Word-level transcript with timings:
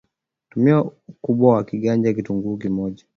Tumia 0.49 0.81
Ukubwa 1.07 1.53
wa 1.55 1.63
kiganja 1.63 2.13
Kitunguu 2.13 2.57
kimoja 2.57 3.05